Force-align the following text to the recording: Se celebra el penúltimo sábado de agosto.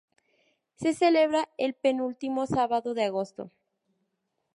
Se 0.77 0.95
celebra 0.95 1.47
el 1.59 1.75
penúltimo 1.75 2.47
sábado 2.47 2.95
de 2.95 3.03
agosto. 3.03 3.51